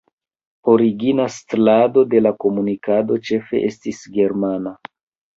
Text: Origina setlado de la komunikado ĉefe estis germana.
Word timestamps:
Origina 0.75 1.25
setlado 1.33 2.03
de 2.13 2.21
la 2.27 2.31
komunikado 2.43 3.17
ĉefe 3.27 3.61
estis 3.69 4.01
germana. 4.17 4.73